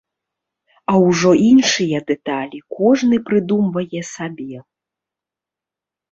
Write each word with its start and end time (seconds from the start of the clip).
А 0.91 0.99
ўжо 1.07 1.31
іншыя 1.49 1.99
дэталі 2.11 2.59
кожны 2.79 3.19
прыдумвае 3.27 4.01
сабе. 4.13 4.57